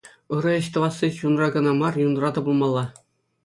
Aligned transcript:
Ырӑ 0.37 0.53
ӗҫ 0.59 0.67
тӑвасси 0.77 1.07
чунра 1.19 1.47
кӑна 1.59 1.73
мар, 1.85 1.95
юнра 2.07 2.29
та 2.39 2.47
пулмалла. 2.51 2.85